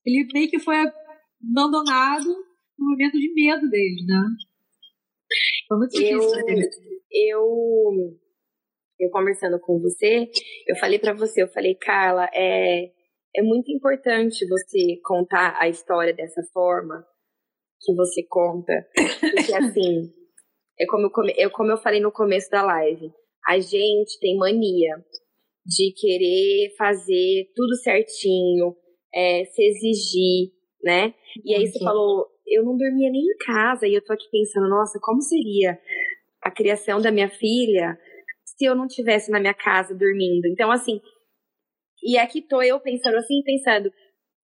[0.04, 2.28] Ele meio que foi abandonado
[2.78, 4.22] no momento de medo deles, né?
[5.68, 6.20] Foi muito difícil.
[7.12, 8.18] Eu, eu,
[9.00, 10.28] eu conversando com você,
[10.66, 12.90] eu falei para você, eu falei, Carla, é,
[13.34, 17.04] é muito importante você contar a história dessa forma
[17.80, 18.72] que você conta,
[19.20, 20.12] porque assim,
[20.78, 23.12] é como eu, é como eu falei no começo da live,
[23.46, 24.96] a gente tem mania
[25.64, 28.74] de querer fazer tudo certinho,
[29.14, 31.14] é, se exigir, né?
[31.44, 34.68] E aí você falou, eu não dormia nem em casa e eu tô aqui pensando,
[34.68, 35.78] nossa, como seria
[36.42, 37.98] a criação da minha filha
[38.44, 40.46] se eu não tivesse na minha casa dormindo?
[40.46, 41.00] Então, assim,
[42.02, 43.92] e aqui tô eu pensando assim, pensando,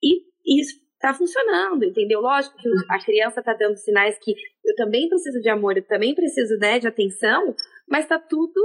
[0.03, 0.23] e
[0.61, 2.21] isso tá funcionando, entendeu?
[2.21, 4.33] Lógico que a criança tá dando sinais que
[4.65, 7.55] eu também preciso de amor, eu também preciso, né, de atenção,
[7.89, 8.61] mas tá tudo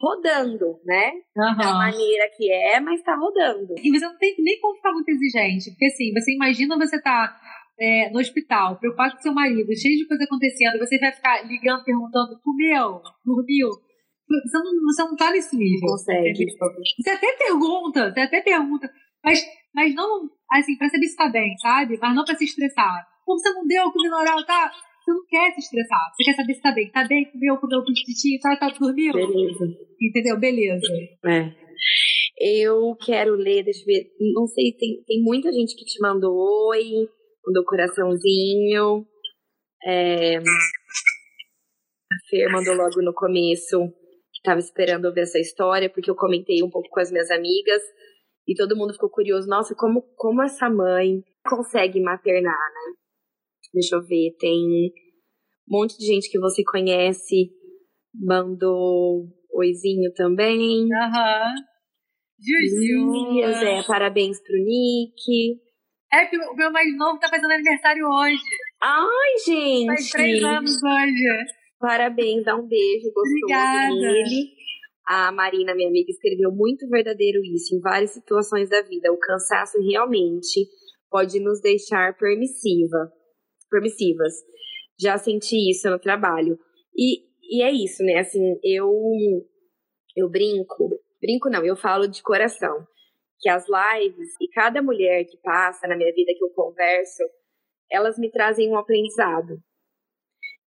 [0.00, 1.12] rodando, né?
[1.36, 1.56] Uhum.
[1.58, 3.74] Da maneira que é, mas tá rodando.
[3.76, 7.38] E você não tem nem como ficar muito exigente, porque assim, você imagina você tá
[7.80, 11.82] é, no hospital, preocupado com seu marido, cheio de coisa acontecendo, você vai ficar ligando,
[11.82, 13.68] perguntando, comeu, dormiu?
[14.28, 15.88] Você não, você não tá nesse nível.
[15.88, 16.44] Consegue.
[16.44, 18.88] Você até pergunta, você até pergunta,
[19.24, 19.42] mas,
[19.74, 21.98] mas não, assim, pra saber se tá bem, sabe?
[22.00, 23.06] Mas não pra se estressar.
[23.24, 24.70] Como você não deu comida oral, tá?
[25.02, 26.12] Você não quer se estressar.
[26.14, 26.90] Você quer saber se tá bem.
[26.90, 27.24] Tá bem?
[27.30, 29.14] Comeu, comeu pititinho, tá, tá dormindo?
[29.14, 29.64] Beleza.
[30.00, 30.38] Entendeu?
[30.38, 30.86] Beleza.
[31.26, 31.52] É.
[32.38, 34.10] Eu quero ler, deixa eu ver.
[34.34, 36.34] Não sei, tem, tem muita gente que te mandou
[36.68, 37.08] oi,
[37.46, 39.06] mandou coraçãozinho.
[39.84, 40.42] É, a
[42.28, 43.78] Fer mandou logo no começo
[44.32, 47.82] que estava esperando ouvir essa história, porque eu comentei um pouco com as minhas amigas
[48.46, 49.48] e todo mundo ficou curioso.
[49.48, 52.94] Nossa, como, como essa mãe consegue maternar, né?
[53.72, 54.90] Deixa eu ver, tem
[55.68, 57.50] um monte de gente que você conhece
[58.14, 60.88] mandou oizinho também.
[60.92, 61.54] Aham.
[62.38, 63.32] Juju.
[63.32, 65.60] Dias, é, parabéns pro Nick.
[66.12, 68.42] É que o meu mais novo tá fazendo aniversário hoje.
[68.82, 69.86] Ai, gente!
[69.86, 71.46] Faz três anos hoje.
[71.78, 73.94] Parabéns, dá um beijo gostoso Obrigada.
[73.94, 74.60] nele.
[75.06, 79.12] A Marina, minha amiga, escreveu muito verdadeiro isso em várias situações da vida.
[79.12, 80.68] O cansaço realmente
[81.10, 83.10] pode nos deixar permissiva,
[83.70, 84.34] permissivas.
[85.00, 86.58] Já senti isso no trabalho.
[86.96, 88.18] E, e é isso, né?
[88.18, 88.88] Assim, eu
[90.16, 92.86] eu brinco, brinco não, eu falo de coração,
[93.40, 97.22] que as lives e cada mulher que passa na minha vida que eu converso,
[97.90, 99.58] elas me trazem um aprendizado.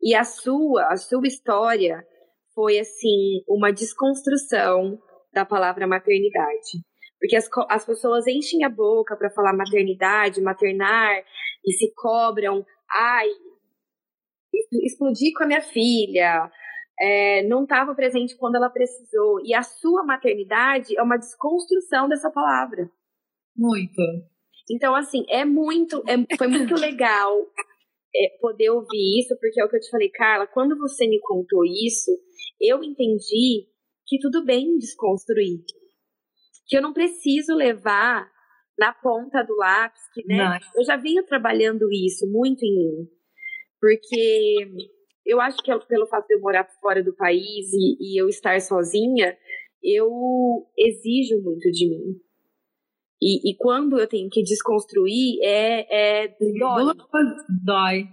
[0.02, 2.06] E a sua, a sua história
[2.54, 5.00] foi assim uma desconstrução
[5.32, 6.84] da palavra maternidade.
[7.20, 11.24] Porque as, as pessoas enchem a boca para falar maternidade, maternar
[11.66, 13.30] e se cobram, ai,
[14.84, 16.52] explodi com a minha filha,
[17.00, 19.40] é, não estava presente quando ela precisou.
[19.44, 22.90] E a sua maternidade é uma desconstrução dessa palavra.
[23.56, 24.02] Muito.
[24.72, 27.36] Então, assim, é muito, é- foi muito legal
[28.16, 31.20] é, poder ouvir isso, porque é o que eu te falei, Carla, quando você me
[31.20, 32.12] contou isso,
[32.62, 33.68] eu entendi
[34.06, 35.64] que tudo bem desconstruir.
[36.68, 38.32] Que eu não preciso levar
[38.78, 40.38] na ponta do lápis, que, né?
[40.38, 40.60] Não.
[40.76, 43.08] Eu já venho trabalhando isso muito em mim.
[43.80, 44.72] Porque
[45.26, 48.28] eu acho que é pelo fato de eu morar fora do país e, e eu
[48.28, 49.38] estar sozinha,
[49.82, 50.10] eu
[50.78, 52.20] exijo muito de mim.
[53.22, 56.84] E, e quando eu tenho que desconstruir, é, é dói,
[57.64, 58.04] Dói.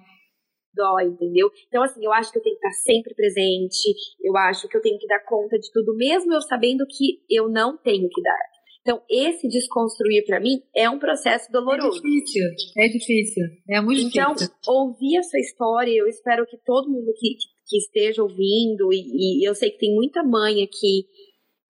[0.72, 1.50] dói, entendeu?
[1.66, 4.80] Então, assim, eu acho que eu tenho que estar sempre presente, eu acho que eu
[4.80, 8.49] tenho que dar conta de tudo, mesmo eu sabendo que eu não tenho que dar.
[8.82, 12.00] Então, esse desconstruir para mim é um processo É doloroso.
[12.00, 12.44] difícil.
[12.78, 13.44] É difícil.
[13.68, 14.54] É muito Então, difícil.
[14.66, 17.36] ouvir a sua história, eu espero que todo mundo que,
[17.68, 21.04] que esteja ouvindo, e, e eu sei que tem muita mãe aqui,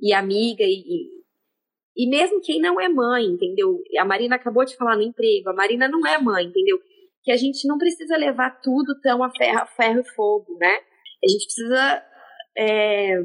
[0.00, 1.20] e amiga, e, e-
[1.96, 3.82] e mesmo quem não é mãe, entendeu?
[3.98, 6.78] A Marina acabou de falar no emprego, a Marina não é mãe, entendeu?
[7.24, 10.74] Que a gente não precisa levar tudo tão a ferro, a ferro e fogo, né?
[11.22, 12.02] A gente precisa
[12.56, 13.16] é,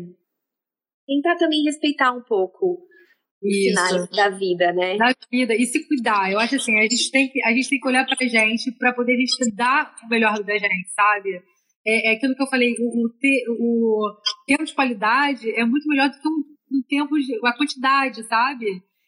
[1.08, 2.86] tentar também respeitar um pouco
[3.54, 4.98] sinais da vida, né?
[4.98, 6.32] da vida e se cuidar.
[6.32, 8.94] Eu acho assim, a gente tem que, a gente tem que olhar pra gente pra
[8.94, 11.30] poder a gente dar o melhor da gente, sabe?
[11.88, 14.16] É, é aquilo que eu falei, o, o, te- o
[14.48, 18.66] tempo de qualidade é muito melhor do que um, um tempo de a quantidade, sabe?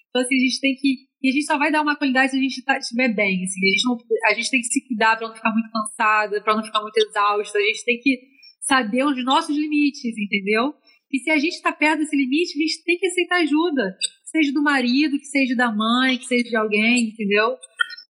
[0.10, 2.38] Então assim, a gente tem que e a gente só vai dar uma qualidade se
[2.38, 3.60] a gente tá- estiver bem, assim.
[3.66, 3.98] A gente, não,
[4.30, 6.96] a gente tem que se cuidar pra não ficar muito cansada, pra não ficar muito
[6.98, 7.58] exausta.
[7.58, 8.20] A gente tem que
[8.62, 10.74] saber os nossos limites, entendeu?
[11.12, 13.96] E se a gente tá perto desse limite, a gente tem que aceitar ajuda
[14.28, 17.58] seja do marido, que seja da mãe, que seja de alguém, entendeu?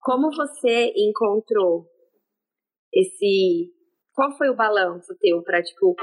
[0.01, 1.86] Como você encontrou
[2.93, 3.71] esse.
[4.13, 5.95] Qual foi o balanço teu pra, tipo,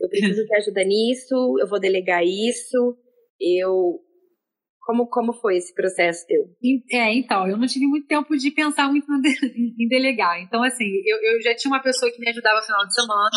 [0.00, 2.96] eu preciso de ajuda nisso, eu vou delegar isso,
[3.40, 4.00] eu.
[4.80, 6.44] Como, como foi esse processo teu?
[6.90, 9.28] É, então, eu não tive muito tempo de pensar muito de-
[9.84, 10.40] em delegar.
[10.40, 13.30] Então, assim, eu, eu já tinha uma pessoa que me ajudava no final de semana,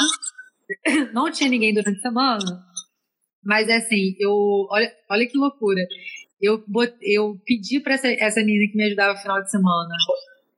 [1.14, 2.64] não tinha ninguém durante a semana,
[3.44, 4.32] mas assim, eu.
[4.70, 5.82] Olha, olha que loucura.
[6.42, 6.64] Eu,
[7.02, 9.94] eu pedi pra essa, essa menina que me ajudava no final de semana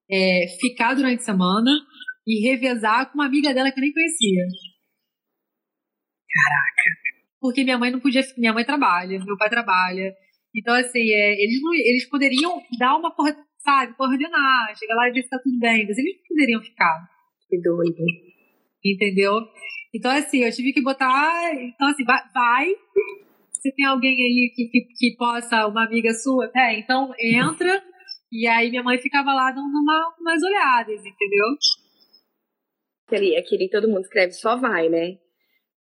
[0.10, 1.72] é, ficar durante a semana
[2.26, 4.46] e revezar com uma amiga dela que eu nem conhecia.
[6.32, 6.89] Caraca.
[7.39, 8.22] Porque minha mãe não podia.
[8.38, 10.16] Minha mãe trabalha, meu pai trabalha.
[10.56, 13.13] Então, assim, é, eles, não, eles poderiam dar uma,
[13.58, 17.10] sabe, coordenar, chegar lá e dizer que tá tudo bem, mas eles não poderiam ficar,
[17.50, 18.04] Que doido.
[18.84, 19.34] Entendeu?
[19.93, 21.54] Então, assim, eu tive que botar.
[21.54, 22.76] Então, assim, vai.
[23.52, 26.52] Você tem alguém aí que, que, que possa, uma amiga sua?
[26.56, 27.82] É, então entra.
[28.32, 31.46] E aí minha mãe ficava lá dando uma, umas olhadas, entendeu?
[33.06, 35.19] Aquele, aquele todo mundo escreve só vai, né?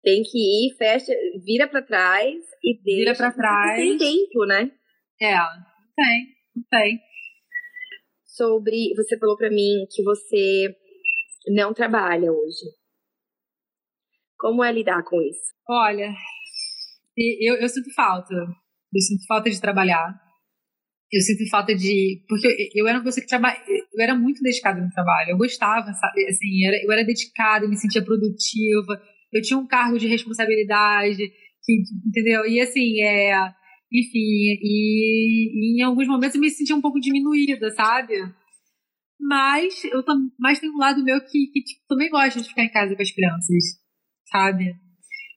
[0.02, 1.12] Tem que ir, fecha,
[1.44, 2.98] vira pra trás e deixa.
[2.98, 3.78] Vira pra trás.
[3.78, 4.70] Tem tempo, né?
[5.20, 7.00] É, não tem, não tem.
[8.26, 8.94] Sobre.
[8.96, 10.74] Você falou pra mim que você
[11.48, 12.79] não trabalha hoje.
[14.40, 15.53] Como é lidar com isso?
[15.68, 16.14] Olha,
[17.16, 18.35] eu, eu sinto falta.
[18.35, 20.18] Eu sinto falta de trabalhar.
[21.12, 22.24] Eu sinto falta de.
[22.26, 23.61] Porque eu, eu era uma pessoa que trabalha.
[23.68, 25.31] eu era muito dedicada no trabalho.
[25.31, 26.26] Eu gostava, sabe?
[26.26, 29.00] Assim, era, eu era dedicada, me sentia produtiva.
[29.33, 31.31] Eu tinha um cargo de responsabilidade,
[31.62, 32.46] que, entendeu?
[32.46, 33.33] E assim, é,
[33.92, 34.18] enfim,
[34.62, 38.14] e, e, em alguns momentos eu me sentia um pouco diminuída, sabe?
[39.20, 40.03] Mas eu
[40.38, 43.03] mas tem um lado meu que, que tipo, também gosta de ficar em casa com
[43.03, 43.79] as crianças,
[44.30, 44.74] sabe?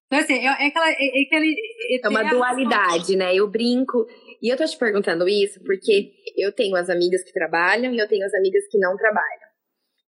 [0.08, 0.90] Então, assim, é, é aquela.
[0.90, 1.56] É, é, aquele,
[1.90, 3.36] é, é uma dualidade, né?
[3.36, 4.06] Eu brinco.
[4.42, 8.08] E eu tô te perguntando isso porque eu tenho as amigas que trabalham e eu
[8.08, 9.54] tenho as amigas que não trabalham.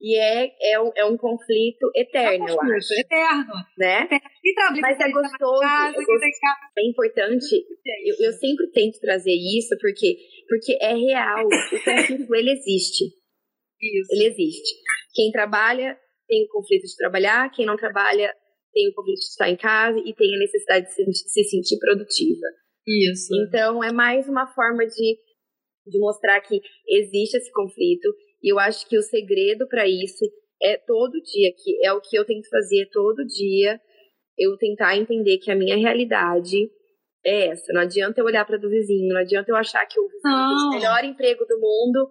[0.01, 2.93] E é, é, um, é um conflito eterno, é um conflito, eu acho.
[3.01, 3.53] Eterno.
[3.79, 4.09] Né?
[4.45, 4.81] Eterno.
[4.81, 5.61] Mas é gostoso.
[5.61, 7.55] Casa, é, é importante.
[8.05, 10.17] Eu, eu sempre tento trazer isso porque,
[10.49, 11.47] porque é real.
[11.47, 13.05] O conflito, ele existe.
[13.81, 14.13] Isso.
[14.13, 14.75] Ele existe.
[15.15, 18.35] Quem trabalha tem o conflito de trabalhar, quem não trabalha
[18.73, 21.45] tem o conflito de estar em casa e tem a necessidade de se, de se
[21.45, 22.47] sentir produtiva.
[22.87, 23.35] Isso.
[23.47, 25.19] Então, é mais uma forma de,
[25.87, 28.09] de mostrar que existe esse conflito.
[28.43, 30.25] E eu acho que o segredo para isso
[30.61, 33.81] é todo dia, que é o que eu tento fazer todo dia,
[34.39, 36.69] eu tentar entender que a minha realidade
[37.25, 37.73] é essa.
[37.73, 40.67] Não adianta eu olhar para do vizinho, não adianta eu achar que o vizinho tem
[40.67, 42.11] o melhor emprego do mundo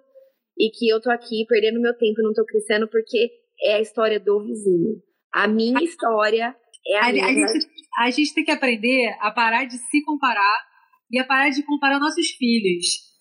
[0.57, 3.29] e que eu tô aqui perdendo meu tempo, não tô crescendo porque
[3.63, 5.01] é a história do vizinho.
[5.33, 6.55] A minha história
[6.87, 7.25] é a, a minha.
[7.25, 7.67] A gente,
[7.97, 10.65] a gente tem que aprender a parar de se comparar
[11.11, 13.11] e a parar de comparar nossos filhos.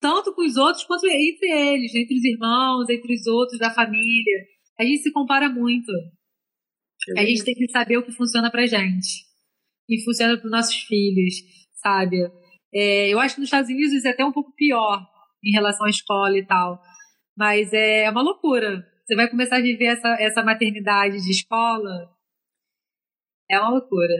[0.00, 4.46] Tanto com os outros quanto entre eles, entre os irmãos, entre os outros da família.
[4.78, 5.92] A gente se compara muito.
[7.16, 9.24] A gente tem que saber o que funciona pra gente.
[9.88, 11.34] E funciona para os nossos filhos,
[11.74, 12.16] sabe?
[12.74, 15.04] É, eu acho que nos Estados Unidos isso é até um pouco pior
[15.44, 16.80] em relação à escola e tal.
[17.36, 18.84] Mas é uma loucura.
[19.12, 22.08] Você vai começar a viver essa, essa maternidade de escola.
[23.50, 24.14] É uma loucura.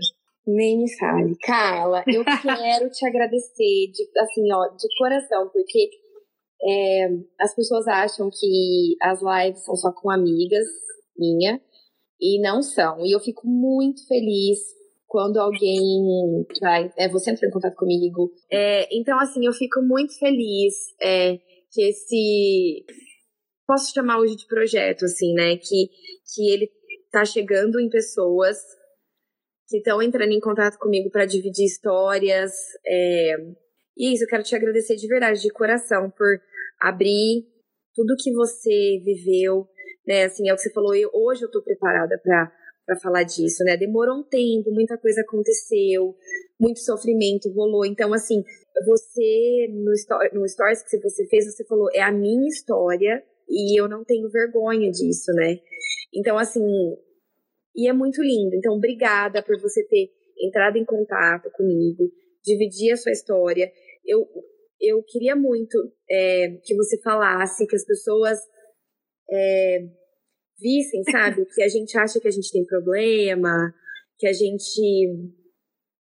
[0.47, 1.35] Nem me fale.
[1.41, 5.89] Carla, eu quero te agradecer, de, assim, ó, de coração, porque
[6.63, 7.09] é,
[7.41, 10.67] as pessoas acham que as lives são só com amigas
[11.17, 11.59] minha,
[12.21, 13.03] e não são.
[13.07, 14.59] E eu fico muito feliz
[15.07, 18.31] quando alguém vai, é, você entra em contato comigo.
[18.51, 21.39] É, então, assim, eu fico muito feliz é,
[21.73, 22.85] que esse.
[23.73, 25.57] Posso chamar hoje de projeto, assim, né?
[25.57, 25.89] Que,
[26.35, 26.71] que ele
[27.11, 28.59] tá chegando em pessoas
[29.67, 32.53] que estão entrando em contato comigo para dividir histórias.
[32.87, 33.35] É,
[33.97, 36.39] e isso, eu quero te agradecer de verdade, de coração, por
[36.83, 37.47] abrir
[37.95, 39.67] tudo que você viveu,
[40.07, 40.25] né?
[40.25, 42.53] Assim, é o que você falou, eu, hoje eu tô preparada para
[42.85, 43.77] para falar disso, né?
[43.77, 46.15] Demorou um tempo, muita coisa aconteceu,
[46.61, 47.87] muito sofrimento rolou.
[47.87, 48.43] Então, assim,
[48.85, 53.87] você, no, no stories que você fez, você falou, é a minha história e eu
[53.87, 55.59] não tenho vergonha disso, né?
[56.15, 56.63] Então, assim,
[57.77, 58.57] e é muito lindo.
[58.57, 60.11] Então, obrigada por você ter
[60.41, 62.11] entrado em contato comigo,
[62.43, 63.71] dividir a sua história.
[64.05, 64.27] Eu,
[64.81, 65.79] eu queria muito
[66.11, 68.39] é, que você falasse, que as pessoas
[69.31, 69.81] é,
[70.59, 71.45] vissem, sabe?
[71.55, 73.73] que a gente acha que a gente tem problema,
[74.19, 74.81] que a gente.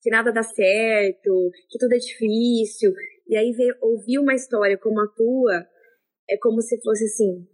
[0.02, 2.92] que nada dá certo, que tudo é difícil.
[3.28, 5.66] E aí ver, ouvir uma história como a tua
[6.28, 7.46] é como se fosse assim.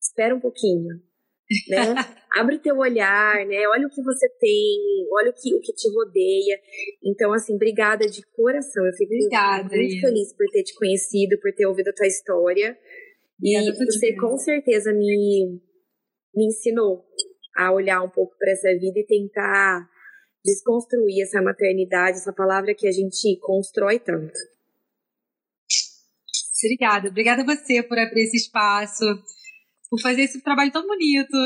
[0.00, 1.00] Espera um pouquinho
[1.68, 1.76] né?
[2.36, 3.66] Abre teu olhar, né?
[3.68, 6.60] Olha o que você tem, olha o que, o que te rodeia.
[7.02, 8.84] Então, assim, obrigada de coração.
[8.84, 12.76] Eu fico obrigada, muito feliz por ter te conhecido, por ter ouvido a tua história.
[13.42, 15.60] E você com certeza me,
[16.34, 17.04] me ensinou
[17.56, 19.88] a olhar um pouco para essa vida e tentar
[20.44, 24.38] desconstruir essa maternidade, essa palavra que a gente constrói tanto.
[26.64, 29.04] Obrigada, obrigada a você por abrir esse espaço
[29.90, 31.36] por fazer esse trabalho tão bonito.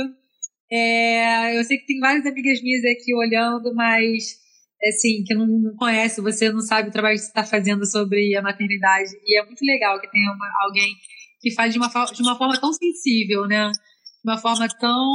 [0.71, 4.39] É, eu sei que tem várias amigas minhas aqui olhando, mas
[4.83, 8.43] assim, que não conhece, você não sabe o trabalho que você está fazendo sobre a
[8.43, 9.11] maternidade.
[9.27, 10.95] E é muito legal que tenha uma, alguém
[11.41, 13.71] que faz de uma, de uma forma tão sensível, né?
[13.71, 15.13] De uma forma tão.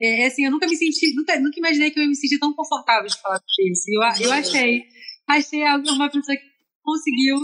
[0.00, 2.52] É, assim, eu nunca me senti, nunca, nunca imaginei que eu ia me sentir tão
[2.52, 3.84] confortável de falar sobre isso.
[3.88, 4.84] Eu, eu achei,
[5.28, 6.44] achei uma pessoa que
[6.82, 7.38] conseguiu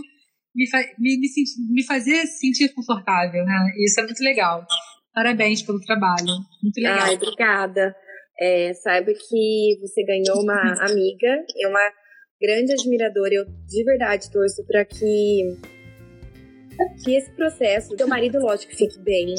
[0.55, 0.65] me,
[0.99, 3.73] me, me, sentir, me fazer sentir confortável, né?
[3.79, 4.67] Isso é muito legal.
[5.15, 6.27] Parabéns pelo trabalho.
[6.63, 6.99] Muito legal.
[7.01, 7.95] Ai, obrigada.
[8.41, 11.93] É, saiba que você ganhou uma amiga e uma
[12.41, 13.35] grande admiradora.
[13.35, 15.59] Eu de verdade torço para que
[17.05, 19.35] que esse processo, teu marido, lógico, fique bem,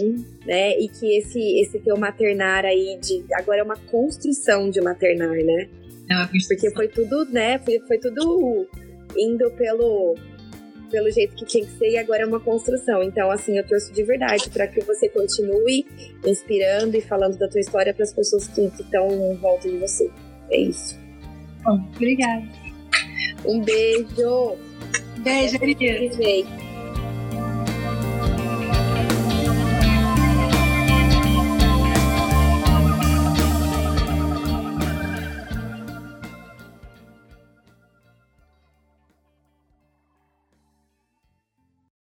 [0.46, 0.78] né?
[0.78, 5.70] E que esse, esse teu maternar aí, de, agora é uma construção de maternar, né?
[6.12, 7.58] É Porque foi tudo, né?
[7.60, 8.68] Foi, foi tudo
[9.18, 10.16] indo pelo,
[10.92, 13.02] pelo jeito que tinha que ser e agora é uma construção.
[13.02, 15.86] Então, assim, eu torço de verdade para que você continue
[16.26, 20.10] inspirando e falando da tua história para as pessoas que estão em volta de você.
[20.50, 21.00] É isso.
[21.64, 22.44] Bom, obrigada.
[23.46, 24.58] Um beijo.
[25.24, 26.71] Beijo, querida.